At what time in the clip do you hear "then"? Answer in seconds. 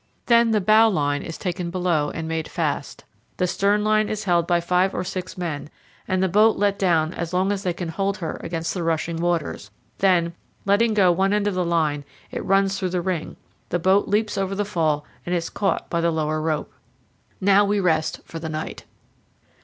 0.25-0.49, 9.99-10.33